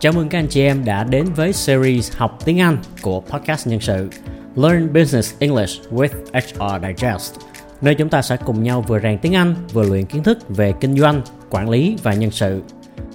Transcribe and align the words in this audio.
Chào 0.00 0.12
mừng 0.12 0.28
các 0.28 0.38
anh 0.38 0.46
chị 0.46 0.62
em 0.62 0.84
đã 0.84 1.04
đến 1.04 1.24
với 1.36 1.52
series 1.52 2.12
học 2.16 2.38
tiếng 2.44 2.60
Anh 2.60 2.78
của 3.02 3.20
podcast 3.20 3.66
nhân 3.66 3.80
sự 3.80 4.08
Learn 4.56 4.92
Business 4.92 5.34
English 5.38 5.82
with 5.90 6.08
HR 6.32 6.86
Digest 6.86 7.34
nơi 7.80 7.94
chúng 7.94 8.08
ta 8.08 8.22
sẽ 8.22 8.36
cùng 8.44 8.62
nhau 8.62 8.84
vừa 8.88 9.00
rèn 9.00 9.18
tiếng 9.18 9.34
Anh 9.34 9.54
vừa 9.72 9.82
luyện 9.82 10.06
kiến 10.06 10.22
thức 10.22 10.38
về 10.48 10.72
kinh 10.80 10.98
doanh, 10.98 11.22
quản 11.50 11.70
lý 11.70 11.96
và 12.02 12.14
nhân 12.14 12.30
sự. 12.30 12.62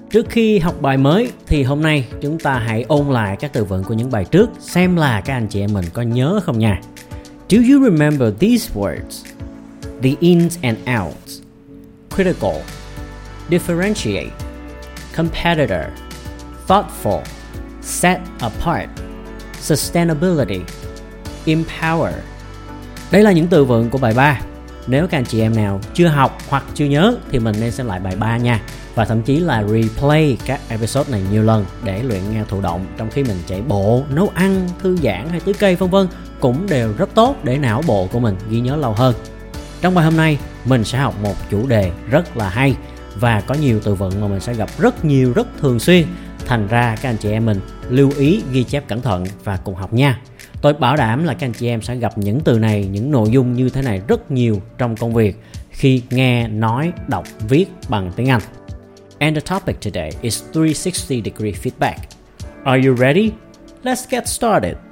Trước 0.09 0.26
khi 0.30 0.59
học 0.59 0.82
bài 0.82 0.98
mới 0.98 1.32
thì 1.48 1.63
hôm 1.63 1.82
nay 1.82 2.08
chúng 2.21 2.40
ta 2.40 2.59
hãy 2.59 2.86
ôn 2.88 3.08
lại 3.08 3.38
các 3.40 3.54
từ 3.54 3.63
vựng 3.63 3.84
của 3.84 3.94
những 3.94 4.12
bài 4.12 4.26
trước 4.31 4.49
xem 4.59 4.95
là 4.95 5.22
các 5.22 5.34
anh 5.34 5.48
chị 5.48 5.59
em 5.59 5.73
mình 5.73 5.86
có 5.94 6.02
nhớ 6.02 6.40
không 6.44 6.59
nha. 6.59 6.81
Do 7.49 7.58
you 7.58 7.84
remember 7.84 8.34
these 8.40 8.73
words? 8.76 9.26
The 10.04 10.09
ins 10.20 10.58
and 10.62 10.77
outs. 11.02 11.41
Critical. 12.16 12.55
Differentiate. 13.49 14.30
Competitor 15.17 16.05
thoughtful, 16.68 17.22
set 17.82 18.20
apart, 18.40 18.90
sustainability, 19.60 20.60
empower. 21.46 22.14
Đây 23.12 23.24
là 23.24 23.32
những 23.32 23.48
từ 23.48 23.66
vựng 23.66 23.90
của 23.90 23.98
bài 23.98 24.14
3. 24.14 24.41
Nếu 24.88 25.08
các 25.08 25.18
anh 25.18 25.26
chị 25.26 25.41
em 25.41 25.55
nào 25.55 25.82
chưa 25.94 26.08
học 26.08 26.38
hoặc 26.50 26.64
chưa 26.74 26.86
nhớ 26.86 27.16
thì 27.32 27.40
mình 27.40 27.55
nên 27.60 27.72
xem 27.72 27.88
lại 27.88 28.00
bài 28.00 28.16
3 28.16 28.38
nha. 28.38 28.62
Và 28.96 29.05
thậm 29.05 29.22
chí 29.22 29.40
là 29.40 29.64
replay 29.64 30.38
các 30.46 30.60
episode 30.70 31.12
này 31.12 31.22
nhiều 31.32 31.44
lần 31.44 31.66
để 31.84 32.04
luyện 32.04 32.22
nghe 32.32 32.44
thụ 32.50 32.62
động 32.62 32.86
trong 32.98 33.10
khi 33.12 33.24
mình 33.24 33.38
chạy 33.48 33.62
bộ, 33.62 34.04
nấu 34.10 34.32
ăn, 34.36 34.70
thư 34.80 34.98
giãn 35.04 35.30
hay 35.30 35.40
tưới 35.40 35.54
cây 35.60 35.76
vân 35.76 35.90
vân 35.90 36.08
cũng 36.40 36.68
đều 36.70 36.94
rất 36.98 37.10
tốt 37.16 37.36
để 37.44 37.58
não 37.58 37.82
bộ 37.88 38.08
của 38.12 38.20
mình 38.20 38.36
ghi 38.50 38.60
nhớ 38.60 38.76
lâu 38.76 38.94
hơn. 38.94 39.16
Trong 39.82 39.96
bài 39.96 40.05
hôm 40.05 40.18
nay, 40.18 40.40
mình 40.66 40.84
sẽ 40.84 40.98
học 40.98 41.16
một 41.22 41.35
chủ 41.50 41.68
đề 41.68 41.91
rất 42.10 42.38
là 42.38 42.50
hay 42.50 42.76
và 43.20 43.41
có 43.41 43.55
nhiều 43.55 43.79
từ 43.84 43.96
vựng 43.96 44.22
mà 44.22 44.27
mình 44.27 44.40
sẽ 44.40 44.54
gặp 44.54 44.70
rất 44.77 45.05
nhiều 45.05 45.34
rất 45.34 45.48
thường 45.62 45.79
xuyên 45.79 46.07
Thành 46.46 46.68
ra 46.68 46.96
các 47.01 47.10
anh 47.10 47.18
chị 47.18 47.32
em 47.32 47.46
mình 47.46 47.60
lưu 47.90 48.12
ý 48.18 48.41
ghi 48.51 48.63
chép 48.63 48.88
cẩn 48.88 49.01
thận 49.01 49.26
và 49.43 49.57
cùng 49.57 49.76
học 49.76 49.93
nha. 49.93 50.21
Tôi 50.62 50.74
bảo 50.74 50.96
đảm 50.96 51.24
là 51.24 51.34
các 51.34 51.46
anh 51.46 51.54
chị 51.54 51.68
em 51.68 51.82
sẽ 51.82 51.96
gặp 51.96 52.18
những 52.18 52.40
từ 52.40 52.60
này, 52.60 52.88
những 52.91 53.12
nội 53.12 53.29
dung 53.32 53.54
như 53.54 53.70
thế 53.70 53.82
này 53.82 54.01
rất 54.07 54.32
nhiều 54.32 54.62
trong 54.77 54.96
công 54.96 55.13
việc 55.13 55.35
khi 55.70 56.01
nghe, 56.10 56.48
nói, 56.48 56.93
đọc, 57.07 57.23
viết 57.49 57.66
bằng 57.90 58.12
tiếng 58.16 58.29
Anh. 58.29 58.41
And 59.20 59.38
the 59.38 59.41
topic 59.41 59.82
today 59.82 60.12
is 60.21 60.43
360 60.43 61.21
degree 61.26 61.51
feedback. 61.51 61.96
Are 62.63 62.88
you 62.88 62.96
ready? 62.96 63.32
Let's 63.84 64.06
get 64.09 64.28
started. 64.28 64.84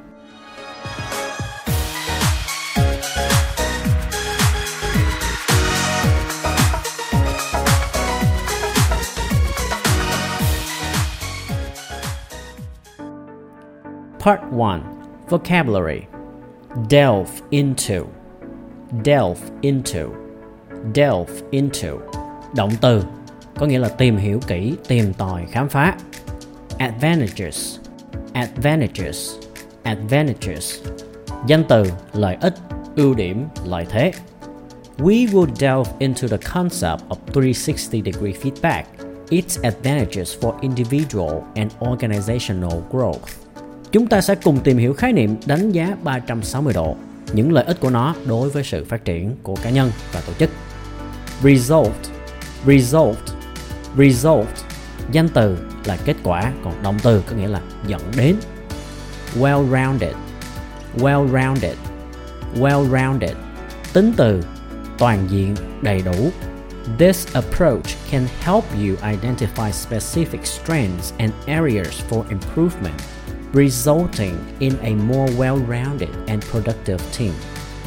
Part 14.23 14.53
1 14.53 14.81
Vocabulary. 15.29 16.07
Delve 16.87 17.41
into. 17.51 18.07
Delve 19.03 19.51
into. 19.61 20.15
Delve 20.93 21.41
into. 21.51 21.99
Động 22.55 22.71
từ 22.81 23.03
có 23.55 23.65
nghĩa 23.65 23.79
là 23.79 23.89
tìm 23.89 24.17
hiểu 24.17 24.39
kỹ, 24.47 24.75
tìm 24.87 25.13
tòi, 25.13 25.45
khám 25.51 25.69
phá. 25.69 25.97
Advantages. 26.77 27.79
Advantages. 28.33 29.35
Advantages. 29.83 30.79
Danh 31.47 31.63
từ, 31.69 31.83
lợi 32.13 32.37
ích, 32.41 32.53
ưu 32.95 33.13
điểm, 33.13 33.47
lợi 33.65 33.85
thế. 33.89 34.11
We 34.97 35.27
will 35.27 35.55
delve 35.55 35.91
into 35.99 36.27
the 36.27 36.37
concept 36.53 37.09
of 37.09 37.17
360 37.33 38.01
degree 38.01 38.33
feedback, 38.33 38.83
its 39.29 39.61
advantages 39.63 40.39
for 40.41 40.53
individual 40.61 41.43
and 41.55 41.71
organizational 41.81 42.81
growth. 42.91 43.42
Chúng 43.93 44.07
ta 44.07 44.21
sẽ 44.21 44.35
cùng 44.35 44.59
tìm 44.59 44.77
hiểu 44.77 44.93
khái 44.93 45.13
niệm 45.13 45.35
đánh 45.45 45.71
giá 45.71 45.95
360 46.03 46.73
độ, 46.73 46.95
những 47.33 47.51
lợi 47.51 47.63
ích 47.65 47.79
của 47.79 47.89
nó 47.89 48.15
đối 48.25 48.49
với 48.49 48.63
sự 48.63 48.85
phát 48.85 49.05
triển 49.05 49.35
của 49.43 49.55
cá 49.63 49.69
nhân 49.69 49.91
và 50.13 50.21
tổ 50.27 50.33
chức. 50.33 50.49
Result, 51.43 51.93
result, 52.67 53.17
result, 53.97 54.47
danh 55.11 55.29
từ 55.29 55.57
là 55.85 55.97
kết 56.05 56.15
quả, 56.23 56.51
còn 56.63 56.83
động 56.83 56.97
từ 57.03 57.23
có 57.27 57.35
nghĩa 57.35 57.47
là 57.47 57.61
dẫn 57.87 58.01
đến. 58.17 58.35
Well-rounded, 59.39 60.13
well-rounded, 60.97 61.75
well-rounded, 62.55 63.35
tính 63.93 64.13
từ 64.17 64.43
toàn 64.97 65.27
diện, 65.29 65.55
đầy 65.81 66.01
đủ. 66.01 66.31
This 66.99 67.27
approach 67.33 67.87
can 68.11 68.27
help 68.41 68.63
you 68.73 68.95
identify 69.11 69.71
specific 69.71 70.43
strengths 70.43 71.13
and 71.17 71.33
areas 71.47 72.01
for 72.09 72.23
improvement 72.29 72.99
resulting 73.53 74.35
in 74.59 74.73
a 74.81 74.89
more 74.89 75.33
well-rounded 75.33 76.07
and 76.27 76.43
productive 76.51 76.99
team. 77.19 77.31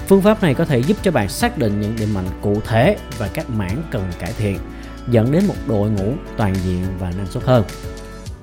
Phương 0.07 0.23
pháp 0.23 0.43
này 0.43 0.55
có 0.55 0.65
thể 0.65 0.79
giúp 0.79 0.97
cho 1.03 1.11
bạn 1.11 1.29
xác 1.29 1.59
định 1.59 1.81
những 1.81 1.97
điểm 1.97 2.15
mạnh 2.15 2.29
cụ 2.43 2.61
thể 2.61 2.97
và 3.19 3.29
các 3.29 3.51
mảng 3.51 3.83
cần 3.91 4.13
cải 4.19 4.33
thiện, 4.33 4.59
dẫn 5.11 5.33
đến 5.33 5.47
một 5.47 5.55
đội 5.67 5.91
ngũ 5.91 6.13
toàn 6.37 6.55
diện 6.55 6.87
và 6.99 7.11
năng 7.11 7.27
suất 7.27 7.45
hơn. 7.45 7.65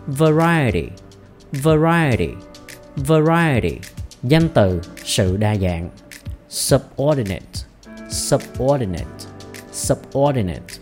Variety, 0.08 0.88
variety, 1.52 2.30
variety, 2.96 3.80
danh 4.24 4.50
từ 4.54 4.82
sự 5.04 5.38
đa 5.38 5.56
dạng. 5.56 5.90
Subordinate, 6.50 7.46
subordinate, 8.10 9.06
subordinate, 9.72 10.74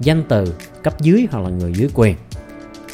danh 0.00 0.22
từ 0.28 0.54
cấp 0.82 1.00
dưới 1.00 1.26
hoặc 1.30 1.40
là 1.40 1.50
người 1.50 1.72
dưới 1.72 1.88
quyền. 1.94 2.16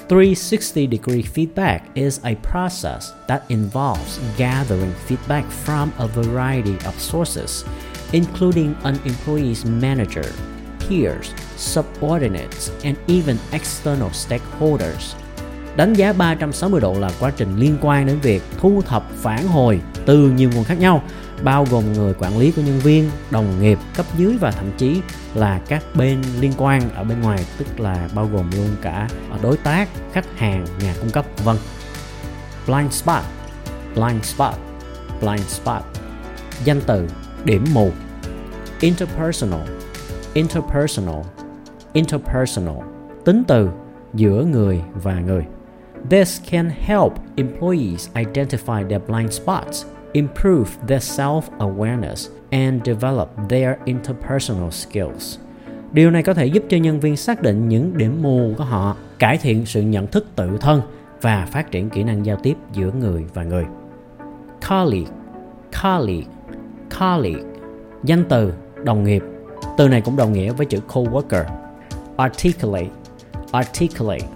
360 0.08 0.86
degree 0.86 1.22
feedback 1.22 1.82
is 1.96 2.20
a 2.24 2.36
process 2.36 3.12
that 3.26 3.42
involves 3.48 4.20
gathering 4.36 4.92
feedback 5.06 5.44
from 5.50 5.92
a 5.98 6.06
variety 6.06 6.78
of 6.86 6.94
sources, 7.00 7.64
including 8.12 8.76
an 8.84 9.00
employee's 9.04 9.64
manager, 9.64 10.32
peers, 10.78 11.34
subordinates, 11.56 12.70
and 12.84 12.96
even 13.08 13.36
external 13.52 14.10
stakeholders. 14.10 15.14
Đánh 15.76 15.94
giá 15.94 16.12
360 16.12 16.80
độ 16.80 16.94
là 17.00 17.10
quá 17.20 17.30
trình 17.36 17.56
liên 17.56 17.76
quan 17.80 18.06
đến 18.06 18.20
việc 18.20 18.42
thu 18.60 18.82
thập 18.82 19.10
phản 19.14 19.46
hồi 19.48 19.80
từ 20.06 20.30
nhiều 20.30 20.50
nguồn 20.54 20.64
khác 20.64 20.78
nhau 20.78 21.02
bao 21.42 21.66
gồm 21.70 21.92
người 21.92 22.14
quản 22.14 22.38
lý 22.38 22.50
của 22.50 22.62
nhân 22.62 22.78
viên, 22.78 23.10
đồng 23.30 23.62
nghiệp, 23.62 23.78
cấp 23.96 24.06
dưới 24.16 24.36
và 24.40 24.50
thậm 24.50 24.70
chí 24.78 25.00
là 25.34 25.60
các 25.68 25.82
bên 25.94 26.22
liên 26.40 26.52
quan 26.56 26.90
ở 26.94 27.04
bên 27.04 27.20
ngoài 27.20 27.44
tức 27.58 27.80
là 27.80 28.08
bao 28.14 28.28
gồm 28.32 28.50
luôn 28.56 28.76
cả 28.82 29.08
đối 29.42 29.56
tác, 29.56 29.88
khách 30.12 30.38
hàng, 30.38 30.64
nhà 30.80 30.94
cung 31.00 31.10
cấp 31.10 31.26
vân. 31.44 31.56
Blind 32.66 32.92
spot, 32.92 33.22
blind 33.94 34.24
spot, 34.24 34.54
blind 35.20 35.46
spot. 35.46 35.82
Danh 36.64 36.80
từ 36.86 37.08
điểm 37.44 37.64
mù. 37.72 37.90
Interpersonal, 38.80 39.60
interpersonal, 40.34 41.20
interpersonal. 41.92 42.76
Tính 43.24 43.42
từ 43.48 43.68
giữa 44.14 44.44
người 44.44 44.82
và 45.02 45.20
người. 45.20 45.44
This 46.10 46.40
can 46.50 46.70
help 46.80 47.12
employees 47.36 48.08
identify 48.14 48.88
their 48.88 49.02
blind 49.08 49.32
spots 49.32 49.84
improve 50.16 50.70
their 50.88 51.20
self-awareness 51.20 52.30
and 52.50 52.82
develop 52.84 53.28
their 53.48 53.74
interpersonal 53.84 54.70
skills. 54.70 55.38
Điều 55.92 56.10
này 56.10 56.22
có 56.22 56.34
thể 56.34 56.46
giúp 56.46 56.64
cho 56.68 56.76
nhân 56.76 57.00
viên 57.00 57.16
xác 57.16 57.42
định 57.42 57.68
những 57.68 57.98
điểm 57.98 58.22
mù 58.22 58.54
của 58.58 58.64
họ, 58.64 58.96
cải 59.18 59.38
thiện 59.38 59.66
sự 59.66 59.82
nhận 59.82 60.06
thức 60.06 60.26
tự 60.36 60.58
thân 60.60 60.82
và 61.22 61.48
phát 61.50 61.70
triển 61.70 61.90
kỹ 61.90 62.04
năng 62.04 62.26
giao 62.26 62.36
tiếp 62.42 62.56
giữa 62.72 62.90
người 63.00 63.24
và 63.34 63.44
người. 63.44 63.64
Colleague, 64.68 65.12
colleague, 65.82 66.32
colleague, 67.00 67.44
danh 68.04 68.24
từ, 68.28 68.52
đồng 68.84 69.04
nghiệp. 69.04 69.22
Từ 69.78 69.88
này 69.88 70.00
cũng 70.00 70.16
đồng 70.16 70.32
nghĩa 70.32 70.52
với 70.52 70.66
chữ 70.66 70.80
coworker. 70.88 71.44
Articulate, 72.16 72.90
articulate, 73.52 74.26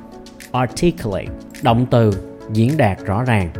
articulate, 0.52 1.28
động 1.62 1.86
từ, 1.90 2.12
diễn 2.52 2.76
đạt 2.76 2.98
rõ 3.04 3.24
ràng, 3.24 3.50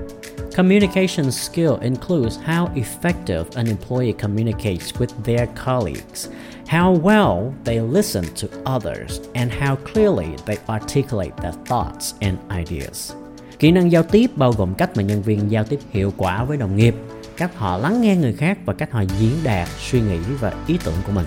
Communication 0.57 1.31
skill 1.31 1.79
includes 1.81 2.37
how 2.37 2.69
effective 2.75 3.45
an 3.55 3.67
employee 3.67 4.13
communicates 4.13 4.93
with 4.99 5.11
their 5.25 5.47
colleagues, 5.65 6.29
how 6.67 6.93
well 6.93 7.55
they 7.65 7.81
listen 7.81 8.25
to 8.35 8.49
others, 8.65 9.21
and 9.35 9.53
how 9.53 9.77
clearly 9.77 10.27
they 10.47 10.59
articulate 10.69 11.37
their 11.37 11.53
thoughts 11.67 12.15
and 12.21 12.39
ideas. 12.51 13.13
Kỹ 13.59 13.71
năng 13.71 13.93
giao 13.93 14.03
tiếp 14.03 14.31
bao 14.37 14.53
gồm 14.53 14.75
cách 14.75 14.97
mà 14.97 15.03
nhân 15.03 15.23
viên 15.23 15.51
giao 15.51 15.65
tiếp 15.65 15.79
hiệu 15.91 16.13
quả 16.17 16.45
với 16.45 16.57
đồng 16.57 16.77
nghiệp, 16.77 16.95
cách 17.37 17.57
họ 17.57 17.79
lắng 17.79 18.01
nghe 18.01 18.17
người 18.17 18.33
khác 18.33 18.59
và 18.65 18.73
cách 18.73 18.93
họ 18.93 19.03
diễn 19.19 19.33
đạt 19.45 19.69
suy 19.79 20.01
nghĩ 20.01 20.19
và 20.41 20.53
ý 20.67 20.79
tưởng 20.85 20.97
của 21.07 21.13
mình. 21.13 21.27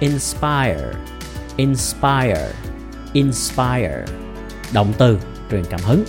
Inspire, 0.00 0.92
inspire, 1.56 2.48
inspire. 3.12 4.04
Động 4.72 4.92
từ 4.98 5.18
truyền 5.50 5.64
cảm 5.70 5.80
hứng. 5.80 6.04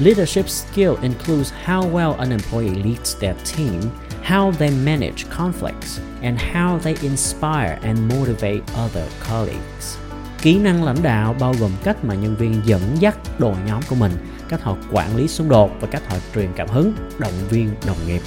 Leadership 0.00 0.48
skill 0.48 0.96
includes 1.02 1.52
how 1.64 1.82
well 1.82 2.14
an 2.18 2.30
employee 2.30 2.82
leads 2.82 3.14
their 3.20 3.34
team, 3.56 3.80
how 4.22 4.50
they 4.50 4.70
manage 4.70 5.26
conflicts, 5.28 6.00
and 6.22 6.40
how 6.40 6.78
they 6.78 6.96
inspire 7.02 7.78
and 7.82 7.98
motivate 8.08 8.62
other 8.74 9.08
colleagues. 9.28 9.98
kỹ 10.42 10.58
năng 10.58 10.84
lãnh 10.84 11.02
đạo 11.02 11.34
bao 11.40 11.54
gồm 11.60 11.70
cách 11.84 12.04
mà 12.04 12.14
nhân 12.14 12.36
viên 12.36 12.60
dẫn 12.64 12.80
dắt 12.98 13.18
đội 13.38 13.54
nhóm 13.66 13.82
của 13.88 13.94
mình 13.94 14.12
cách 14.48 14.62
họ 14.62 14.76
quản 14.92 15.16
lý 15.16 15.28
xung 15.28 15.48
đột 15.48 15.70
và 15.80 15.88
cách 15.90 16.02
họ 16.08 16.16
truyền 16.34 16.48
cảm 16.56 16.68
hứng 16.68 16.92
động 17.18 17.48
viên 17.50 17.74
đồng 17.86 18.06
nghiệp. 18.06 18.22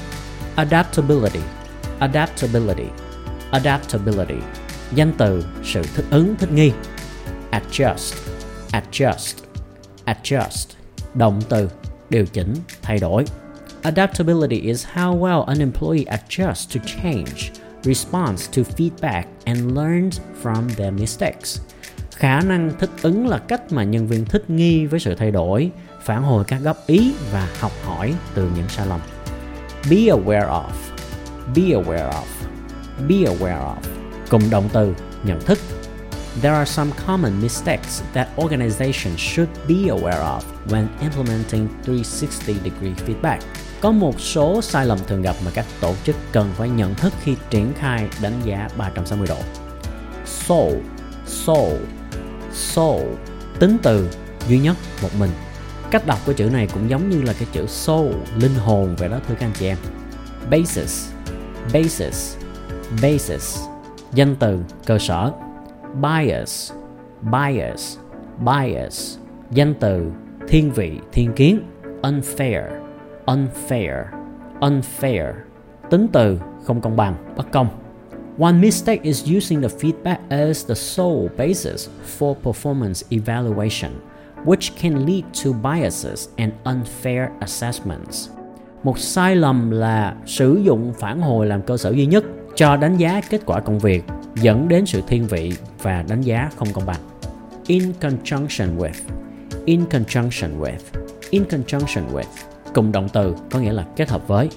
Adaptability. 0.56 1.40
Adaptability. 2.00 2.88
Adaptability. 3.52 4.40
Danh 4.96 5.12
từ 5.18 5.46
sự 5.64 5.82
thích 5.96 6.06
ứng 6.10 6.36
thích 6.36 6.52
nghi. 6.52 6.72
Adjust. 7.52 8.14
Adjust. 8.72 9.34
Adjust 10.06 10.83
động 11.16 11.42
từ 11.50 11.70
điều 12.10 12.26
chỉnh, 12.26 12.54
thay 12.82 12.98
đổi. 13.00 13.26
Adaptability 13.82 14.60
is 14.60 14.86
how 14.94 15.20
well 15.20 15.44
an 15.44 15.60
employee 15.60 16.06
adjusts 16.06 16.76
to 16.76 16.86
change, 16.86 17.52
responds 17.84 18.50
to 18.58 18.62
feedback, 18.78 19.24
and 19.46 19.78
learns 19.78 20.20
from 20.44 20.70
their 20.78 20.94
mistakes. 20.94 21.60
Khả 22.16 22.42
năng 22.42 22.72
thích 22.80 22.90
ứng 23.02 23.28
là 23.28 23.38
cách 23.38 23.72
mà 23.72 23.84
nhân 23.84 24.08
viên 24.08 24.26
thích 24.26 24.50
nghi 24.50 24.86
với 24.86 25.00
sự 25.00 25.16
thay 25.16 25.32
đổi, 25.32 25.72
phản 26.04 26.24
hồi 26.24 26.44
các 26.48 26.62
góp 26.64 26.88
ý 26.88 27.14
và 27.32 27.48
học 27.60 27.72
hỏi 27.86 28.14
từ 28.34 28.50
những 28.56 28.70
sai 28.70 28.88
lầm. 28.88 29.00
Be 29.90 29.98
aware 29.98 30.48
of. 30.48 30.72
Be 31.56 31.62
aware 31.62 32.10
of. 32.10 32.24
Be 33.08 33.16
aware 33.16 33.60
of. 33.60 33.76
Cùng 34.30 34.42
động 34.50 34.70
từ, 34.74 34.94
nhận 35.24 35.42
thức. 35.42 35.60
There 36.42 36.54
are 36.54 36.66
some 36.66 36.92
common 37.06 37.42
mistakes 37.42 38.02
that 38.14 38.28
organizations 38.38 39.20
should 39.20 39.50
be 39.68 39.90
aware 39.90 40.22
of 40.22 40.42
when 40.70 40.88
implementing 41.02 41.68
360 41.88 42.56
degree 42.64 42.94
feedback. 43.06 43.40
Có 43.82 43.92
một 43.92 44.20
số 44.20 44.62
sai 44.62 44.86
lầm 44.86 44.98
thường 45.08 45.22
gặp 45.22 45.36
mà 45.46 45.52
các 45.54 45.66
tổ 45.82 45.94
chức 46.04 46.16
cần 46.32 46.50
phải 46.58 46.70
nhận 46.70 46.96
thức 46.96 47.14
khi 47.24 47.36
triển 47.50 47.74
khai 47.80 48.08
đánh 48.22 48.42
giá 48.44 48.70
360 48.78 49.28
độ. 49.28 49.38
So, 50.26 50.56
so, 51.26 51.54
so, 52.54 52.94
tính 53.60 53.78
từ 53.84 54.10
duy 54.48 54.60
nhất 54.60 54.78
một 55.02 55.10
mình. 55.20 55.32
Cách 55.92 56.08
đọc 56.08 56.20
của 56.26 56.34
chữ 56.34 56.50
này 56.50 56.68
cũng 56.74 56.90
giống 56.90 57.10
như 57.10 57.22
là 57.22 57.34
cái 57.34 57.48
chữ 57.52 57.68
soul, 57.68 58.14
linh 58.40 58.56
hồn 58.56 58.96
vậy 58.96 59.10
đó 59.10 59.20
thưa 59.28 59.36
các 59.40 59.46
anh 59.46 59.54
chị 59.60 59.68
em. 59.68 59.78
Basis, 60.52 61.10
basis, 61.74 62.36
basis, 63.02 63.60
danh 64.14 64.36
từ 64.36 64.60
cơ 64.86 65.00
sở. 65.00 65.32
Bias, 66.02 66.72
bias, 67.22 67.98
bias, 68.40 69.18
danh 69.52 69.74
từ 69.80 70.12
thiên 70.48 70.72
vị, 70.72 71.00
thiên 71.12 71.34
kiến. 71.34 71.60
Unfair, 72.02 72.64
unfair, 73.26 74.04
unfair, 74.60 75.34
tính 75.90 76.08
từ 76.14 76.40
không 76.64 76.82
công 76.82 76.96
bằng, 76.96 77.16
bất 77.38 77.52
công. 77.52 77.68
One 78.40 78.54
mistake 78.54 79.04
is 79.04 79.32
using 79.38 79.62
the 79.62 79.68
feedback 79.68 80.18
as 80.30 80.68
the 80.68 80.76
sole 80.76 81.28
basis 81.38 81.90
for 82.20 82.36
performance 82.44 83.04
evaluation, 83.10 83.92
which 84.46 84.72
can 84.82 85.06
lead 85.06 85.24
to 85.44 85.52
biases 85.64 86.30
and 86.38 86.54
unfair 86.64 87.28
assessments. 87.40 88.30
Một 88.84 89.00
sai 89.00 89.36
lầm 89.36 89.72
là 89.72 90.16
sử 90.26 90.56
dụng 90.64 90.94
phản 91.00 91.22
hồi 91.22 91.48
làm 91.48 91.62
cơ 91.62 91.78
sở 91.78 91.92
duy 91.92 92.06
nhất 92.06 92.24
cho 92.56 92.78
đánh 92.78 92.98
giá 92.98 93.22
kết 93.30 93.42
quả 93.46 93.60
công 93.60 93.80
việc, 93.80 94.04
dẫn 94.36 94.68
đến 94.68 94.86
sự 94.86 95.02
thiên 95.08 95.28
vị 95.28 95.54
và 95.82 96.04
đánh 96.08 96.22
giá 96.22 96.50
không 96.56 96.74
công 96.74 96.86
bằng. 96.86 97.00
In 97.68 97.84
conjunction 98.02 98.78
with, 98.78 98.94
in 99.66 99.86
conjunction 99.86 100.60
with, 100.60 101.02
in 101.30 101.44
conjunction 101.44 102.14
with, 102.14 102.24
cùng 102.74 102.92
động 102.92 103.10
từ 103.14 103.36
có 103.52 103.60
nghĩa 103.60 103.74
là 103.74 103.86
kết 103.96 104.10
hợp 104.10 104.28
với. 104.28 104.50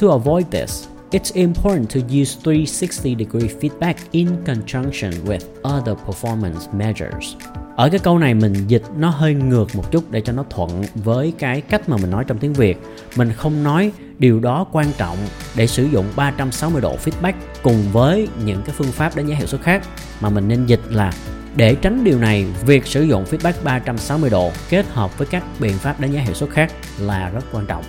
To 0.00 0.08
avoid 0.08 0.46
this, 0.50 0.88
It's 1.10 1.32
important 1.34 1.88
to 1.94 2.00
use 2.00 2.36
360 2.44 3.16
degree 3.18 3.48
feedback 3.60 3.94
in 4.10 4.28
conjunction 4.44 5.12
with 5.24 5.40
other 5.62 5.96
performance 6.06 6.72
measures. 6.72 7.36
Ở 7.76 7.88
cái 7.88 7.98
câu 7.98 8.18
này 8.18 8.34
mình 8.34 8.54
dịch 8.66 8.82
nó 8.98 9.10
hơi 9.10 9.34
ngược 9.34 9.76
một 9.76 9.90
chút 9.90 10.10
để 10.10 10.20
cho 10.20 10.32
nó 10.32 10.44
thuận 10.50 10.84
với 10.94 11.32
cái 11.38 11.60
cách 11.60 11.88
mà 11.88 11.96
mình 11.96 12.10
nói 12.10 12.24
trong 12.26 12.38
tiếng 12.38 12.52
Việt. 12.52 12.78
Mình 13.16 13.32
không 13.32 13.62
nói 13.62 13.92
điều 14.18 14.40
đó 14.40 14.66
quan 14.72 14.92
trọng 14.98 15.16
để 15.56 15.66
sử 15.66 15.84
dụng 15.84 16.06
360 16.16 16.82
độ 16.82 16.96
feedback 17.04 17.32
cùng 17.62 17.92
với 17.92 18.28
những 18.44 18.62
cái 18.62 18.74
phương 18.78 18.92
pháp 18.92 19.16
đánh 19.16 19.26
giá 19.26 19.36
hiệu 19.36 19.46
suất 19.46 19.60
khác. 19.60 19.82
Mà 20.20 20.30
mình 20.30 20.48
nên 20.48 20.66
dịch 20.66 20.80
là 20.88 21.12
để 21.56 21.74
tránh 21.74 22.04
điều 22.04 22.18
này, 22.18 22.46
việc 22.66 22.86
sử 22.86 23.02
dụng 23.02 23.24
feedback 23.24 23.52
360 23.64 24.30
độ 24.30 24.52
kết 24.70 24.86
hợp 24.88 25.18
với 25.18 25.26
các 25.26 25.42
biện 25.60 25.78
pháp 25.78 26.00
đánh 26.00 26.12
giá 26.12 26.20
hiệu 26.20 26.34
suất 26.34 26.50
khác 26.50 26.72
là 26.98 27.30
rất 27.30 27.44
quan 27.52 27.66
trọng. 27.66 27.84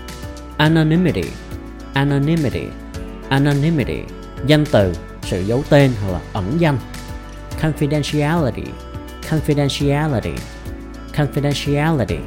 Anonymity. 0.58 1.24
Anonymity. 1.94 2.64
Anonymity. 3.30 4.00
Danh 4.48 4.66
từ, 4.72 4.94
sự 5.22 5.42
giấu 5.42 5.64
tên 5.70 5.92
hoặc 6.02 6.12
là 6.12 6.20
ẩn 6.34 6.58
danh. 6.60 6.78
Confidentiality. 7.62 8.72
Confidentiality. 9.30 10.34
Confidentiality. 11.16 12.18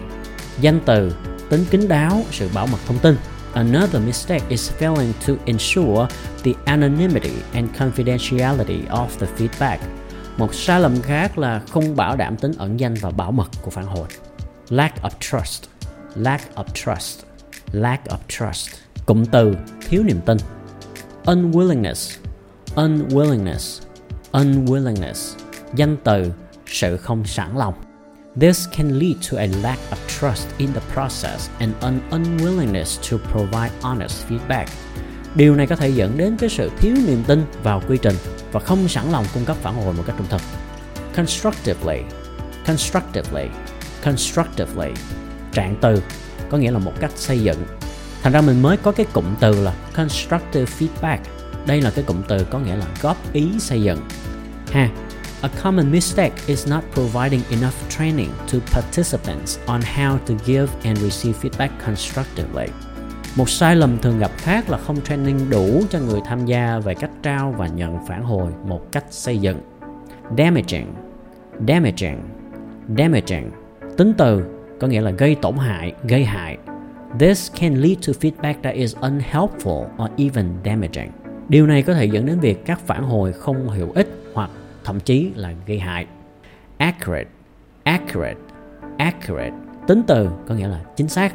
Danh 0.61 0.81
từ, 0.87 1.13
tính 1.49 1.65
kín 1.71 1.89
đáo, 1.89 2.23
sự 2.31 2.49
bảo 2.55 2.67
mật 2.67 2.79
thông 2.87 2.99
tin. 2.99 3.17
Another 3.55 4.01
mistake 4.01 4.43
is 4.49 4.71
failing 4.71 5.13
to 5.27 5.33
ensure 5.47 6.09
the 6.43 6.55
anonymity 6.67 7.43
and 7.55 7.75
confidentiality 7.75 8.89
of 8.89 9.09
the 9.19 9.27
feedback. 9.27 9.79
Một 10.37 10.55
sai 10.55 10.81
lầm 10.81 11.03
khác 11.03 11.39
là 11.39 11.61
không 11.71 11.97
bảo 11.97 12.17
đảm 12.17 12.37
tính 12.37 12.53
ẩn 12.59 12.81
danh 12.81 12.95
và 12.95 13.11
bảo 13.11 13.33
mật 13.33 13.49
của 13.63 13.71
phản 13.71 13.87
hồi. 13.87 14.07
Lack 14.69 15.03
of 15.03 15.11
trust. 15.21 15.65
Lack 16.15 16.55
of 16.55 16.65
trust. 16.75 17.25
Lack 17.73 18.05
of 18.05 18.17
trust. 18.29 18.69
Cụm 19.07 19.25
từ, 19.25 19.55
thiếu 19.89 20.03
niềm 20.03 20.21
tin. 20.27 20.37
Unwillingness. 21.25 22.19
Unwillingness. 22.75 23.83
Unwillingness. 24.33 25.37
Danh 25.75 25.97
từ, 26.05 26.33
sự 26.67 26.97
không 26.97 27.25
sẵn 27.25 27.59
lòng. 27.59 27.75
This 28.41 28.67
can 28.77 28.99
lead 28.99 29.17
to 29.31 29.39
a 29.39 29.47
lack 29.63 29.79
of 29.91 29.99
trust 30.09 30.49
in 30.59 30.73
the 30.73 30.81
process 30.95 31.51
and 31.59 31.75
an 31.81 32.01
unwillingness 32.11 33.11
to 33.11 33.19
provide 33.19 33.71
honest 33.83 34.27
feedback. 34.29 34.67
Điều 35.35 35.55
này 35.55 35.67
có 35.67 35.77
thể 35.77 35.89
dẫn 35.89 36.19
đến 36.19 36.37
cái 36.37 36.51
sự 36.51 36.71
thiếu 36.79 36.95
niềm 37.07 37.25
tin 37.27 37.45
vào 37.63 37.83
quy 37.89 37.99
trình 38.03 38.15
và 38.53 38.61
không 38.61 38.89
sẵn 38.89 39.13
lòng 39.13 39.25
cung 39.35 39.45
cấp 39.45 39.57
phản 39.63 39.75
hồi 39.75 39.95
một 39.95 40.03
cách 40.07 40.15
trung 40.19 40.27
thực. 40.31 40.41
Constructively, 41.17 42.03
constructively, 42.67 43.49
constructively, 44.05 44.91
trạng 45.53 45.77
từ 45.81 46.03
có 46.51 46.59
nghĩa 46.59 46.71
là 46.71 46.79
một 46.79 46.93
cách 47.01 47.13
xây 47.15 47.41
dựng. 47.41 47.65
Thành 48.23 48.33
ra 48.33 48.41
mình 48.41 48.63
mới 48.63 48.77
có 48.77 48.93
cái 48.93 49.07
cụm 49.13 49.25
từ 49.41 49.63
là 49.63 49.75
constructive 49.97 50.73
feedback. 50.79 51.19
Đây 51.67 51.81
là 51.81 51.91
cái 51.91 52.05
cụm 52.05 52.23
từ 52.29 52.45
có 52.51 52.59
nghĩa 52.59 52.77
là 52.77 52.87
góp 53.03 53.33
ý 53.33 53.49
xây 53.59 53.83
dựng. 53.83 53.99
Ha, 54.71 54.89
A 55.43 55.49
common 55.63 55.91
mistake 55.91 56.33
is 56.47 56.69
not 56.69 56.85
providing 56.93 57.41
enough 57.51 57.89
training 57.89 58.31
to 58.53 58.59
participants 58.73 59.59
on 59.67 59.81
how 59.81 60.19
to 60.27 60.35
give 60.47 60.69
and 60.85 60.99
receive 60.99 61.35
feedback 61.43 61.69
constructively. 61.87 62.67
Một 63.37 63.51
sai 63.51 63.77
lầm 63.77 63.99
thường 63.99 64.19
gặp 64.19 64.31
khác 64.37 64.71
là 64.71 64.79
không 64.79 65.01
training 65.01 65.51
đủ 65.51 65.83
cho 65.91 66.01
người 66.01 66.21
tham 66.25 66.47
gia 66.47 66.79
về 66.79 66.95
cách 66.95 67.11
trao 67.23 67.55
và 67.59 67.67
nhận 67.67 68.07
phản 68.07 68.23
hồi 68.23 68.53
một 68.67 68.93
cách 68.93 69.05
xây 69.11 69.39
dựng. 69.39 69.61
Damaging, 70.39 70.95
damaging, 71.69 72.21
damaging. 72.99 73.51
Tính 73.97 74.15
từ 74.19 74.45
có 74.81 74.87
nghĩa 74.87 75.01
là 75.01 75.11
gây 75.11 75.35
tổn 75.35 75.57
hại, 75.57 75.93
gây 76.03 76.25
hại. 76.25 76.59
This 77.19 77.53
can 77.61 77.75
lead 77.75 78.07
to 78.07 78.13
feedback 78.21 78.55
that 78.63 78.75
is 78.75 78.97
unhelpful 78.97 79.85
or 80.05 80.11
even 80.17 80.47
damaging. 80.65 81.11
Điều 81.49 81.67
này 81.67 81.83
có 81.83 81.95
thể 81.95 82.05
dẫn 82.05 82.27
đến 82.27 82.41
việc 82.41 82.67
các 82.67 82.81
phản 82.87 83.03
hồi 83.03 83.33
không 83.33 83.69
hữu 83.69 83.93
ích 83.95 84.09
hoặc 84.35 84.51
thậm 84.85 85.01
chí 85.01 85.31
là 85.37 85.53
gây 85.67 85.79
hại. 85.79 86.07
Accurate, 86.79 87.29
accurate, 87.85 88.41
accurate. 88.99 89.53
Tính 89.87 90.03
từ 90.07 90.29
có 90.49 90.55
nghĩa 90.55 90.69
là 90.69 90.81
chính 90.97 91.09
xác. 91.09 91.35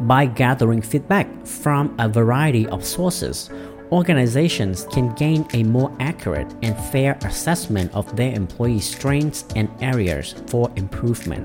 By 0.00 0.28
gathering 0.36 0.80
feedback 0.80 1.24
from 1.62 1.88
a 1.96 2.06
variety 2.06 2.64
of 2.64 2.80
sources, 2.80 3.50
organizations 3.90 4.86
can 4.94 5.10
gain 5.18 5.42
a 5.52 5.70
more 5.70 5.94
accurate 5.98 6.48
and 6.62 6.74
fair 6.92 7.14
assessment 7.20 7.92
of 7.92 8.02
their 8.16 8.34
employees' 8.34 8.96
strengths 8.98 9.54
and 9.54 9.68
areas 9.80 10.34
for 10.50 10.68
improvement. 10.74 11.44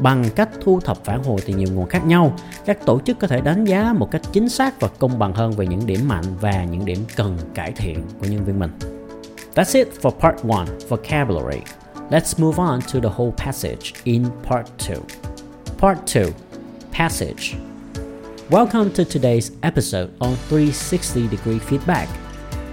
Bằng 0.00 0.24
cách 0.36 0.48
thu 0.60 0.80
thập 0.80 1.04
phản 1.04 1.22
hồi 1.22 1.40
từ 1.46 1.54
nhiều 1.54 1.68
nguồn 1.74 1.86
khác 1.86 2.06
nhau, 2.06 2.36
các 2.64 2.86
tổ 2.86 3.00
chức 3.00 3.18
có 3.18 3.26
thể 3.26 3.40
đánh 3.40 3.64
giá 3.64 3.92
một 3.92 4.10
cách 4.10 4.22
chính 4.32 4.48
xác 4.48 4.80
và 4.80 4.88
công 4.98 5.18
bằng 5.18 5.32
hơn 5.32 5.52
về 5.52 5.66
những 5.66 5.86
điểm 5.86 6.08
mạnh 6.08 6.24
và 6.40 6.64
những 6.64 6.84
điểm 6.84 6.98
cần 7.16 7.38
cải 7.54 7.72
thiện 7.72 8.02
của 8.20 8.26
nhân 8.26 8.44
viên 8.44 8.58
mình. 8.58 8.70
That's 9.54 9.74
it 9.74 9.92
for 9.92 10.10
part 10.10 10.42
1 10.42 10.80
vocabulary. 10.88 11.64
Let's 12.10 12.38
move 12.38 12.58
on 12.58 12.80
to 12.88 13.00
the 13.00 13.10
whole 13.10 13.32
passage 13.32 13.92
in 14.06 14.30
part 14.40 14.70
2. 14.78 15.06
Part 15.76 16.06
2 16.06 16.34
Passage. 16.90 17.58
Welcome 18.48 18.94
to 18.94 19.04
today's 19.04 19.52
episode 19.62 20.10
on 20.22 20.36
360 20.36 21.28
degree 21.28 21.58
feedback. 21.58 22.08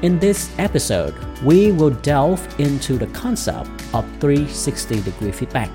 In 0.04 0.20
this 0.20 0.58
episode, 0.58 1.14
we 1.44 1.74
will 1.74 1.90
delve 1.90 2.40
into 2.62 2.98
the 2.98 3.08
concept 3.08 3.70
of 3.94 4.06
360 4.22 5.02
degree 5.02 5.34
feedback, 5.34 5.70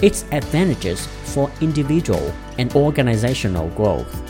its 0.00 0.24
advantages 0.32 1.06
for 1.34 1.50
individual 1.60 2.32
and 2.56 2.74
organizational 2.74 3.68
growth, 3.76 4.22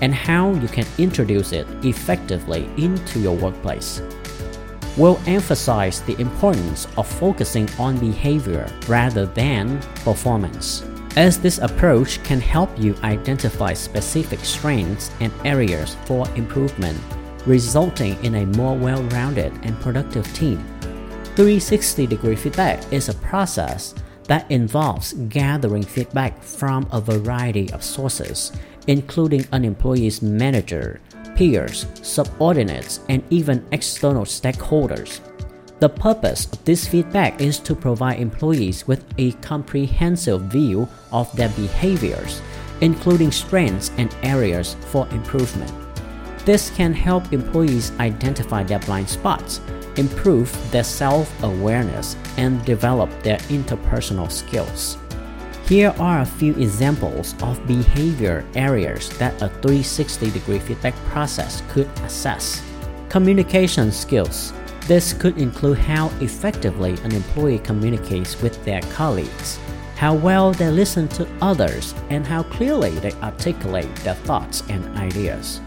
and 0.00 0.14
how 0.14 0.52
you 0.52 0.68
can 0.68 0.86
introduce 0.98 1.50
it 1.50 1.66
effectively 1.84 2.70
into 2.76 3.18
your 3.18 3.34
workplace. 3.34 4.00
Will 4.96 5.20
emphasize 5.26 6.00
the 6.02 6.18
importance 6.20 6.86
of 6.96 7.06
focusing 7.06 7.68
on 7.78 7.98
behavior 7.98 8.70
rather 8.88 9.26
than 9.26 9.80
performance, 10.04 10.84
as 11.16 11.38
this 11.38 11.58
approach 11.58 12.22
can 12.22 12.40
help 12.40 12.70
you 12.78 12.94
identify 13.02 13.72
specific 13.72 14.40
strengths 14.40 15.10
and 15.20 15.32
areas 15.44 15.96
for 16.04 16.28
improvement, 16.36 16.98
resulting 17.46 18.22
in 18.24 18.34
a 18.36 18.46
more 18.56 18.76
well 18.76 19.02
rounded 19.04 19.52
and 19.62 19.78
productive 19.80 20.30
team. 20.34 20.58
360 21.36 22.06
degree 22.06 22.36
feedback 22.36 22.92
is 22.92 23.08
a 23.08 23.14
process 23.14 23.94
that 24.24 24.48
involves 24.50 25.14
gathering 25.28 25.82
feedback 25.82 26.42
from 26.42 26.86
a 26.92 27.00
variety 27.00 27.72
of 27.72 27.82
sources, 27.82 28.52
including 28.86 29.44
an 29.52 29.64
employee's 29.64 30.22
manager, 30.22 31.00
peers, 31.34 31.86
subordinates, 32.02 33.00
and 33.08 33.22
even 33.30 33.64
external 33.72 34.24
stakeholders. 34.24 35.20
The 35.80 35.88
purpose 35.88 36.46
of 36.52 36.64
this 36.64 36.86
feedback 36.86 37.40
is 37.40 37.58
to 37.60 37.74
provide 37.74 38.20
employees 38.20 38.86
with 38.86 39.04
a 39.18 39.32
comprehensive 39.42 40.42
view 40.42 40.88
of 41.10 41.34
their 41.34 41.48
behaviors, 41.50 42.40
including 42.80 43.32
strengths 43.32 43.90
and 43.98 44.14
areas 44.22 44.76
for 44.92 45.08
improvement. 45.08 45.72
This 46.44 46.70
can 46.70 46.92
help 46.92 47.32
employees 47.32 47.90
identify 47.98 48.62
their 48.62 48.78
blind 48.78 49.08
spots, 49.08 49.60
improve 49.96 50.50
their 50.70 50.84
self 50.84 51.30
awareness, 51.42 52.16
and 52.36 52.64
develop 52.64 53.10
their 53.22 53.38
interpersonal 53.50 54.30
skills. 54.30 54.98
Here 55.72 55.94
are 55.98 56.20
a 56.20 56.26
few 56.26 56.52
examples 56.56 57.34
of 57.42 57.66
behavior 57.66 58.44
areas 58.54 59.08
that 59.16 59.40
a 59.40 59.48
360 59.48 60.30
degree 60.30 60.58
feedback 60.58 60.94
process 61.06 61.62
could 61.70 61.88
assess. 62.04 62.62
Communication 63.08 63.90
skills. 63.90 64.52
This 64.86 65.14
could 65.14 65.38
include 65.38 65.78
how 65.78 66.08
effectively 66.20 66.98
an 67.04 67.14
employee 67.14 67.58
communicates 67.58 68.42
with 68.42 68.62
their 68.66 68.82
colleagues, 68.92 69.58
how 69.96 70.14
well 70.14 70.52
they 70.52 70.68
listen 70.68 71.08
to 71.16 71.26
others, 71.40 71.94
and 72.10 72.26
how 72.26 72.42
clearly 72.42 72.90
they 73.00 73.12
articulate 73.22 73.88
their 74.04 74.16
thoughts 74.28 74.62
and 74.68 74.84
ideas. 74.98 75.62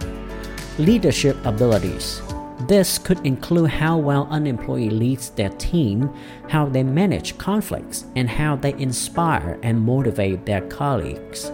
Leadership 0.77 1.35
abilities. 1.47 2.21
This 2.67 2.97
could 2.97 3.23
include 3.25 3.69
how 3.69 3.97
well 3.97 4.27
an 4.31 4.47
employee 4.47 4.89
leads 4.89 5.29
their 5.29 5.49
team, 5.49 6.11
how 6.49 6.65
they 6.65 6.83
manage 6.83 7.37
conflicts, 7.37 8.05
and 8.15 8.27
how 8.27 8.55
they 8.55 8.73
inspire 8.73 9.59
and 9.61 9.81
motivate 9.81 10.45
their 10.45 10.61
colleagues. 10.61 11.51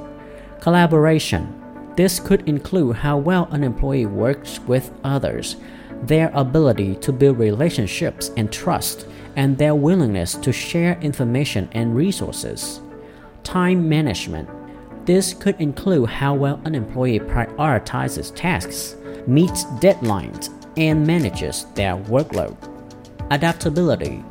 Collaboration. 0.62 1.58
This 1.98 2.20
could 2.20 2.48
include 2.48 2.96
how 2.96 3.18
well 3.18 3.50
an 3.51 3.63
employee 3.63 4.06
works 4.06 4.60
with 4.62 4.94
others, 5.03 5.58
their 6.03 6.32
ability 6.34 6.96
to 6.96 7.12
build 7.12 7.39
relationships 7.39 8.32
and 8.38 8.50
trust, 8.50 9.06
and 9.36 9.58
their 9.58 9.75
willingness 9.75 10.36
to 10.36 10.53
share 10.53 10.98
information 11.01 11.68
and 11.74 11.96
resources. 11.96 12.80
Time 13.44 13.89
management. 13.89 14.48
This 15.06 15.34
could 15.34 15.60
include 15.60 16.10
how 16.10 16.36
well 16.36 16.62
an 16.63 16.75
employee 16.75 17.20
prioritizes 17.20 18.34
tasks 18.34 18.96
meets 19.27 19.65
deadlines, 19.82 20.50
and 20.78 21.06
manages 21.06 21.66
their 21.75 21.96
workload. 21.96 22.56
Adaptability. 23.32 24.24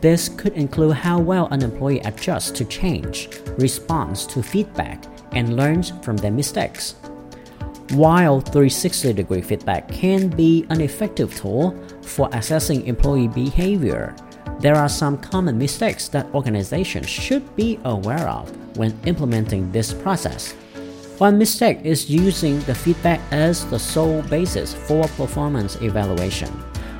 This 0.00 0.28
could 0.28 0.52
include 0.52 0.94
how 0.94 1.18
well 1.18 1.48
an 1.50 1.62
employee 1.62 2.00
adjusts 2.00 2.50
to 2.52 2.64
change, 2.64 3.28
responds 3.58 4.26
to 4.26 4.42
feedback, 4.42 5.04
and 5.32 5.56
learns 5.56 5.92
from 6.02 6.16
their 6.16 6.30
mistakes. 6.30 6.94
While 7.92 8.40
360 8.40 9.12
degree 9.14 9.40
feedback 9.40 9.88
can 9.88 10.28
be 10.28 10.66
an 10.70 10.80
effective 10.80 11.34
tool 11.34 11.74
for 12.02 12.28
assessing 12.32 12.86
employee 12.86 13.28
behavior, 13.28 14.14
there 14.60 14.74
are 14.74 14.88
some 14.88 15.18
common 15.18 15.56
mistakes 15.56 16.08
that 16.08 16.26
organizations 16.34 17.08
should 17.08 17.54
be 17.56 17.78
aware 17.84 18.28
of 18.28 18.50
when 18.76 18.98
implementing 19.06 19.70
this 19.72 19.94
process. 19.94 20.54
One 21.18 21.36
mistake 21.36 21.80
is 21.82 22.08
using 22.08 22.60
the 22.60 22.74
feedback 22.76 23.20
as 23.32 23.66
the 23.66 23.78
sole 23.78 24.22
basis 24.22 24.72
for 24.72 25.02
performance 25.18 25.74
evaluation, 25.82 26.48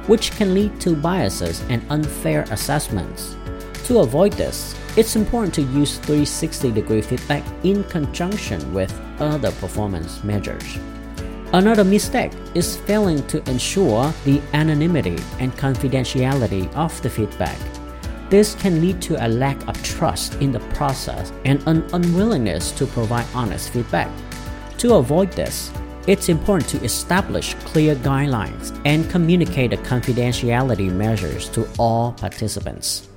which 0.08 0.32
can 0.32 0.54
lead 0.54 0.80
to 0.80 0.96
biases 0.96 1.62
and 1.68 1.87
unfair 1.88 2.42
assessments. 2.50 3.37
To 3.84 4.00
avoid 4.00 4.32
this, 4.32 4.75
it's 4.96 5.14
important 5.14 5.54
to 5.54 5.62
use 5.62 5.98
360 5.98 6.72
degree 6.72 7.00
feedback 7.00 7.44
in 7.62 7.84
conjunction 7.84 8.75
with 8.75 8.92
other 9.20 9.52
performance 9.52 10.25
measures. 10.25 10.78
Another 11.52 11.84
mistake 11.84 12.32
is 12.56 12.76
failing 12.76 13.25
to 13.28 13.38
ensure 13.48 14.12
the 14.25 14.42
anonymity 14.52 15.18
and 15.38 15.52
confidentiality 15.52 16.66
of 16.75 17.00
the 17.02 17.08
feedback 17.08 17.56
this 18.30 18.54
can 18.54 18.80
lead 18.80 19.00
to 19.02 19.25
a 19.25 19.28
lack 19.28 19.66
of 19.66 19.82
trust 19.82 20.35
in 20.35 20.52
the 20.52 20.61
process 20.75 21.32
and 21.44 21.62
an 21.66 21.82
unwillingness 21.92 22.73
to 22.73 22.87
provide 22.87 23.26
honest 23.35 23.70
feedback. 23.70 24.11
To 24.78 24.97
avoid 24.97 25.32
this, 25.32 25.70
it's 26.06 26.28
important 26.28 26.68
to 26.70 26.85
establish 26.85 27.54
clear 27.54 27.94
guidelines 27.97 28.78
and 28.85 29.11
communicate 29.11 29.70
the 29.70 29.76
confidentiality 29.78 30.90
measures 30.92 31.49
to 31.50 31.68
all 31.78 32.12
participants. 32.12 33.08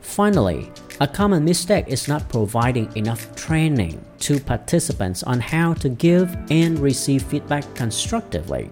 Finally, 0.00 0.70
a 1.00 1.06
common 1.06 1.44
mistake 1.44 1.86
is 1.88 2.08
not 2.08 2.28
providing 2.28 2.94
enough 2.96 3.34
training 3.36 4.04
to 4.18 4.40
participants 4.40 5.22
on 5.22 5.38
how 5.38 5.74
to 5.74 5.88
give 5.88 6.36
and 6.50 6.78
receive 6.80 7.22
feedback 7.22 7.64
constructively. 7.74 8.70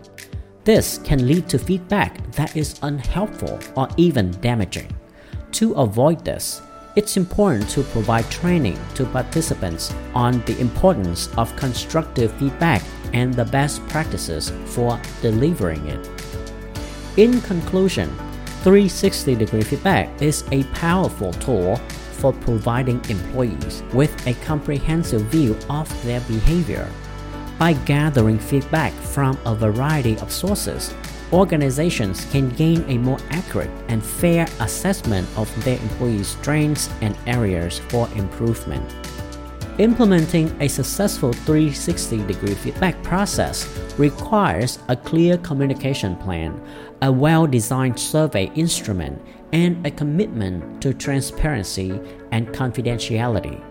This 0.64 0.98
can 0.98 1.28
lead 1.28 1.48
to 1.48 1.58
feedback 1.58 2.32
that 2.32 2.56
is 2.56 2.80
unhelpful 2.82 3.60
or 3.76 3.88
even 3.96 4.32
damaging. 4.40 4.92
To 5.56 5.72
avoid 5.72 6.22
this, 6.22 6.60
it's 6.96 7.16
important 7.16 7.70
to 7.70 7.82
provide 7.84 8.30
training 8.30 8.78
to 8.94 9.06
participants 9.06 9.90
on 10.14 10.42
the 10.44 10.60
importance 10.60 11.30
of 11.38 11.56
constructive 11.56 12.30
feedback 12.32 12.82
and 13.14 13.32
the 13.32 13.46
best 13.46 13.80
practices 13.88 14.52
for 14.66 15.00
delivering 15.22 15.86
it. 15.86 16.10
In 17.16 17.40
conclusion, 17.40 18.14
360 18.64 19.34
degree 19.34 19.62
feedback 19.62 20.20
is 20.20 20.44
a 20.52 20.62
powerful 20.74 21.32
tool 21.32 21.76
for 22.20 22.34
providing 22.34 23.02
employees 23.08 23.82
with 23.94 24.12
a 24.26 24.34
comprehensive 24.44 25.22
view 25.22 25.56
of 25.70 25.88
their 26.04 26.20
behavior. 26.28 26.86
By 27.58 27.72
gathering 27.72 28.38
feedback 28.38 28.92
from 28.92 29.38
a 29.46 29.54
variety 29.54 30.18
of 30.18 30.30
sources, 30.30 30.92
organizations 31.32 32.24
can 32.26 32.48
gain 32.50 32.84
a 32.88 32.98
more 32.98 33.18
accurate 33.30 33.70
and 33.88 34.04
fair 34.04 34.46
assessment 34.60 35.28
of 35.36 35.48
their 35.64 35.78
employees' 35.80 36.28
strengths 36.28 36.88
and 37.00 37.16
areas 37.26 37.78
for 37.88 38.08
improvement. 38.14 38.94
Implementing 39.78 40.50
a 40.62 40.68
successful 40.68 41.32
360 41.32 42.24
degree 42.26 42.54
feedback 42.54 43.02
process 43.02 43.66
requires 43.98 44.78
a 44.88 44.96
clear 44.96 45.36
communication 45.38 46.16
plan, 46.16 46.58
a 47.02 47.12
well 47.12 47.46
designed 47.46 47.98
survey 47.98 48.50
instrument, 48.54 49.20
and 49.52 49.86
a 49.86 49.90
commitment 49.90 50.80
to 50.80 50.94
transparency 50.94 52.00
and 52.32 52.48
confidentiality. 52.48 53.62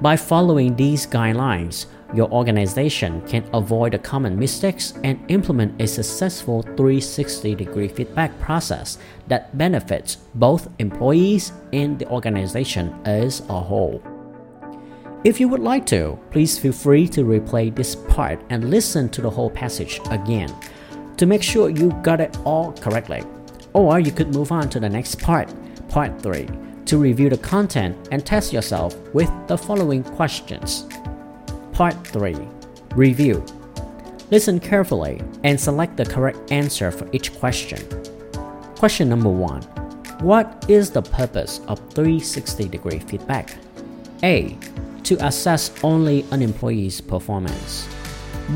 By 0.00 0.16
following 0.16 0.74
these 0.74 1.06
guidelines, 1.06 1.86
your 2.14 2.30
organization 2.30 3.20
can 3.22 3.48
avoid 3.52 3.92
the 3.92 3.98
common 3.98 4.38
mistakes 4.38 4.94
and 5.04 5.18
implement 5.28 5.80
a 5.80 5.86
successful 5.86 6.62
360 6.62 7.54
degree 7.54 7.88
feedback 7.88 8.38
process 8.40 8.98
that 9.26 9.56
benefits 9.58 10.16
both 10.34 10.68
employees 10.78 11.52
and 11.72 11.98
the 11.98 12.08
organization 12.08 12.98
as 13.04 13.40
a 13.48 13.60
whole. 13.60 14.02
If 15.24 15.40
you 15.40 15.48
would 15.48 15.60
like 15.60 15.84
to, 15.86 16.18
please 16.30 16.58
feel 16.58 16.72
free 16.72 17.08
to 17.08 17.24
replay 17.24 17.74
this 17.74 17.94
part 17.96 18.40
and 18.50 18.70
listen 18.70 19.08
to 19.10 19.20
the 19.20 19.30
whole 19.30 19.50
passage 19.50 20.00
again 20.10 20.54
to 21.18 21.26
make 21.26 21.42
sure 21.42 21.68
you 21.68 21.90
got 22.02 22.20
it 22.20 22.38
all 22.44 22.72
correctly. 22.72 23.22
Or 23.74 24.00
you 24.00 24.12
could 24.12 24.32
move 24.32 24.52
on 24.52 24.70
to 24.70 24.80
the 24.80 24.88
next 24.88 25.20
part, 25.20 25.52
part 25.88 26.22
3, 26.22 26.48
to 26.86 26.98
review 26.98 27.28
the 27.28 27.38
content 27.38 28.08
and 28.12 28.24
test 28.24 28.52
yourself 28.52 28.96
with 29.12 29.30
the 29.48 29.58
following 29.58 30.04
questions. 30.04 30.86
Part 31.78 31.94
3 32.08 32.34
Review 32.96 33.46
Listen 34.32 34.58
carefully 34.58 35.22
and 35.44 35.60
select 35.60 35.96
the 35.96 36.04
correct 36.04 36.50
answer 36.50 36.90
for 36.90 37.08
each 37.12 37.32
question. 37.38 37.78
Question 38.74 39.08
number 39.08 39.28
1 39.28 39.62
What 40.22 40.66
is 40.66 40.90
the 40.90 41.02
purpose 41.02 41.60
of 41.68 41.78
360 41.94 42.66
degree 42.66 42.98
feedback? 42.98 43.54
A. 44.24 44.58
To 45.04 45.24
assess 45.24 45.72
only 45.84 46.26
an 46.32 46.42
employee's 46.42 47.00
performance. 47.00 47.86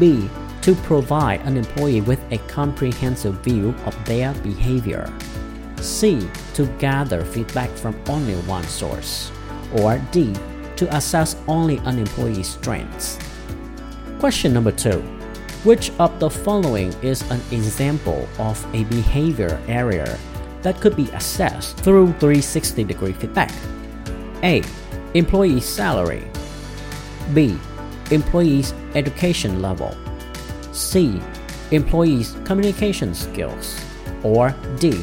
B. 0.00 0.28
To 0.62 0.74
provide 0.74 1.42
an 1.42 1.56
employee 1.56 2.00
with 2.00 2.20
a 2.32 2.38
comprehensive 2.48 3.34
view 3.44 3.72
of 3.86 3.94
their 4.04 4.34
behavior. 4.42 5.08
C. 5.76 6.28
To 6.54 6.66
gather 6.80 7.24
feedback 7.24 7.70
from 7.70 7.94
only 8.08 8.34
one 8.50 8.64
source. 8.64 9.30
Or 9.76 9.98
D 10.10 10.34
to 10.76 10.94
assess 10.96 11.36
only 11.48 11.78
an 11.78 11.98
employee's 11.98 12.48
strengths. 12.48 13.18
Question 14.18 14.52
number 14.52 14.72
two 14.72 15.00
Which 15.64 15.90
of 15.98 16.18
the 16.20 16.30
following 16.30 16.92
is 17.02 17.22
an 17.30 17.40
example 17.50 18.28
of 18.38 18.64
a 18.74 18.84
behavior 18.84 19.60
area 19.68 20.18
that 20.62 20.80
could 20.80 20.96
be 20.96 21.08
assessed 21.10 21.76
through 21.78 22.12
360 22.14 22.84
degree 22.84 23.12
feedback? 23.12 23.52
A. 24.42 24.62
Employee 25.14 25.60
salary. 25.60 26.22
B. 27.34 27.56
Employee's 28.10 28.72
education 28.94 29.62
level. 29.62 29.96
C. 30.72 31.20
Employee's 31.70 32.36
communication 32.44 33.14
skills. 33.14 33.80
Or 34.22 34.54
D. 34.78 35.00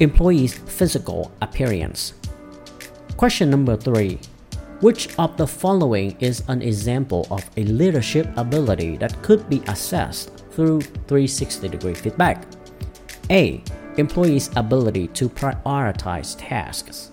Employee's 0.00 0.54
physical 0.54 1.32
appearance. 1.42 2.14
Question 3.16 3.50
number 3.50 3.76
three. 3.76 4.20
Which 4.80 5.18
of 5.18 5.36
the 5.36 5.46
following 5.46 6.16
is 6.20 6.44
an 6.46 6.62
example 6.62 7.26
of 7.32 7.44
a 7.56 7.64
leadership 7.64 8.30
ability 8.36 8.96
that 8.98 9.20
could 9.22 9.48
be 9.48 9.60
assessed 9.66 10.30
through 10.52 10.82
360 10.82 11.68
degree 11.68 11.94
feedback? 11.94 12.44
A. 13.28 13.60
Employee's 13.96 14.50
ability 14.54 15.08
to 15.08 15.28
prioritize 15.28 16.36
tasks. 16.38 17.10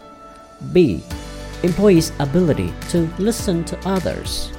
B. 0.74 1.01
Employee's 1.63 2.12
ability 2.19 2.72
to 2.89 3.10
listen 3.17 3.63
to 3.65 3.89
others. 3.89 4.51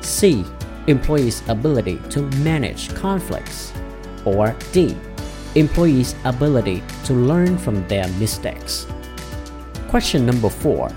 C. 0.00 0.44
Employee's 0.88 1.48
ability 1.48 2.00
to 2.10 2.22
manage 2.42 2.92
conflicts. 2.96 3.72
Or 4.24 4.56
D. 4.72 4.96
Employee's 5.54 6.16
ability 6.24 6.82
to 7.04 7.12
learn 7.12 7.56
from 7.56 7.86
their 7.86 8.08
mistakes. 8.18 8.88
Question 9.86 10.26
number 10.26 10.48
four. 10.48 10.90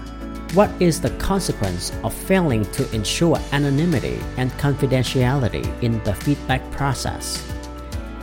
What 0.54 0.70
is 0.82 1.00
the 1.00 1.12
consequence 1.12 1.94
of 2.04 2.14
failing 2.14 2.66
to 2.74 2.84
ensure 2.94 3.40
anonymity 3.54 4.20
and 4.36 4.52
confidentiality 4.54 5.64
in 5.82 6.04
the 6.04 6.14
feedback 6.14 6.70
process? 6.72 7.42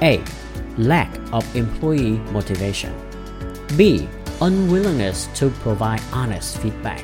A. 0.02 0.23
Lack 0.76 1.08
of 1.32 1.56
employee 1.56 2.18
motivation. 2.30 2.94
B. 3.78 4.06
Unwillingness 4.42 5.28
to 5.37 5.49
provide 5.64 6.02
honest 6.12 6.58
feedback. 6.58 7.02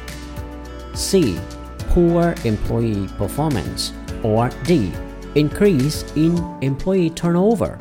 C. 0.93 1.41
Poor 1.89 2.35
employee 2.45 3.09
performance. 3.17 3.95
Or 4.23 4.51
D. 4.65 4.93
Increase 5.37 6.03
in 6.17 6.37
employee 6.61 7.09
turnover. 7.09 7.79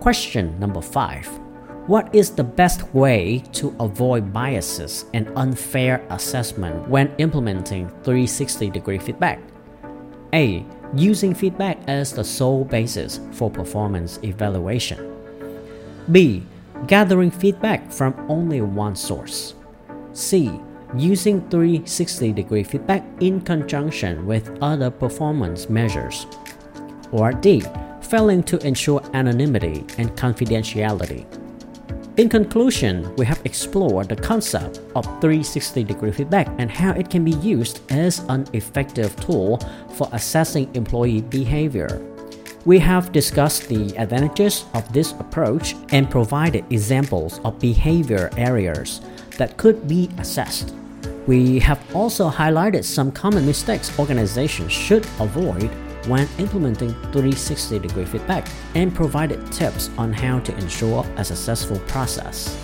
Question 0.00 0.58
number 0.58 0.80
5. 0.80 1.41
What 1.88 2.14
is 2.14 2.30
the 2.30 2.44
best 2.44 2.94
way 2.94 3.42
to 3.54 3.74
avoid 3.80 4.32
biases 4.32 5.06
and 5.14 5.28
unfair 5.34 6.06
assessment 6.10 6.88
when 6.88 7.12
implementing 7.18 7.88
360 8.04 8.70
degree 8.70 8.98
feedback? 8.98 9.40
A. 10.32 10.64
Using 10.94 11.34
feedback 11.34 11.78
as 11.88 12.12
the 12.12 12.22
sole 12.22 12.64
basis 12.64 13.18
for 13.32 13.50
performance 13.50 14.20
evaluation. 14.22 15.10
B. 16.12 16.46
Gathering 16.86 17.32
feedback 17.32 17.90
from 17.90 18.14
only 18.28 18.60
one 18.60 18.94
source. 18.94 19.54
C. 20.12 20.52
Using 20.96 21.40
360 21.50 22.32
degree 22.32 22.62
feedback 22.62 23.02
in 23.18 23.40
conjunction 23.40 24.24
with 24.24 24.56
other 24.62 24.88
performance 24.88 25.68
measures. 25.68 26.28
Or 27.10 27.32
D. 27.32 27.64
Failing 28.02 28.44
to 28.44 28.64
ensure 28.64 29.02
anonymity 29.14 29.84
and 29.98 30.12
confidentiality. 30.12 31.41
In 32.18 32.28
conclusion, 32.28 33.10
we 33.16 33.24
have 33.24 33.40
explored 33.46 34.10
the 34.10 34.16
concept 34.16 34.80
of 34.94 35.06
360 35.22 35.82
degree 35.82 36.12
feedback 36.12 36.46
and 36.58 36.70
how 36.70 36.92
it 36.92 37.08
can 37.08 37.24
be 37.24 37.30
used 37.30 37.80
as 37.90 38.18
an 38.28 38.46
effective 38.52 39.16
tool 39.16 39.58
for 39.94 40.10
assessing 40.12 40.68
employee 40.74 41.22
behavior. 41.22 42.06
We 42.66 42.78
have 42.80 43.12
discussed 43.12 43.66
the 43.70 43.96
advantages 43.96 44.66
of 44.74 44.92
this 44.92 45.12
approach 45.12 45.74
and 45.90 46.10
provided 46.10 46.66
examples 46.70 47.40
of 47.46 47.58
behavior 47.58 48.28
areas 48.36 49.00
that 49.38 49.56
could 49.56 49.88
be 49.88 50.10
assessed. 50.18 50.74
We 51.26 51.60
have 51.60 51.80
also 51.96 52.28
highlighted 52.28 52.84
some 52.84 53.10
common 53.10 53.46
mistakes 53.46 53.98
organizations 53.98 54.70
should 54.70 55.06
avoid 55.18 55.70
when 56.06 56.28
implementing 56.38 56.90
360 57.12 57.78
degree 57.78 58.04
feedback 58.04 58.48
and 58.74 58.94
provided 58.94 59.50
tips 59.52 59.90
on 59.98 60.12
how 60.12 60.38
to 60.40 60.56
ensure 60.56 61.06
a 61.16 61.24
successful 61.24 61.78
process. 61.80 62.58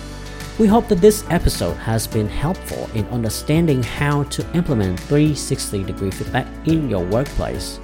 We 0.59 0.67
hope 0.67 0.89
that 0.89 0.99
this 0.99 1.23
episode 1.29 1.75
has 1.75 2.05
been 2.05 2.27
helpful 2.27 2.89
in 2.93 3.05
understanding 3.07 3.81
how 3.81 4.23
to 4.23 4.45
implement 4.55 4.99
360 4.99 5.83
degree 5.85 6.11
feedback 6.11 6.47
in 6.67 6.89
your 6.89 7.05
workplace. 7.05 7.79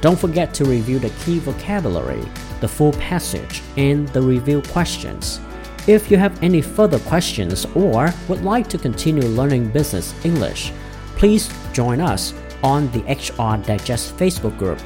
Don't 0.00 0.18
forget 0.18 0.52
to 0.54 0.64
review 0.64 0.98
the 0.98 1.10
key 1.24 1.38
vocabulary, 1.38 2.22
the 2.60 2.68
full 2.68 2.92
passage, 2.94 3.62
and 3.76 4.08
the 4.08 4.20
review 4.20 4.60
questions. 4.62 5.40
If 5.86 6.10
you 6.10 6.16
have 6.16 6.42
any 6.42 6.60
further 6.60 6.98
questions 6.98 7.64
or 7.76 8.12
would 8.26 8.42
like 8.42 8.66
to 8.70 8.78
continue 8.78 9.22
learning 9.28 9.70
business 9.70 10.12
English, 10.24 10.72
please 11.14 11.48
join 11.72 12.00
us 12.00 12.34
on 12.64 12.90
the 12.90 13.02
HR 13.02 13.56
Digest 13.64 14.16
Facebook 14.16 14.58
group. 14.58 14.80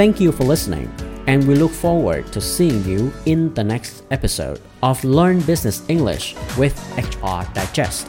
Thank 0.00 0.18
you 0.18 0.32
for 0.32 0.44
listening, 0.44 0.90
and 1.26 1.46
we 1.46 1.54
look 1.54 1.72
forward 1.72 2.32
to 2.32 2.40
seeing 2.40 2.82
you 2.84 3.12
in 3.26 3.52
the 3.52 3.62
next 3.62 4.02
episode 4.10 4.58
of 4.82 5.04
Learn 5.04 5.40
Business 5.40 5.84
English 5.90 6.34
with 6.56 6.72
HR 6.96 7.44
Digest. 7.52 8.08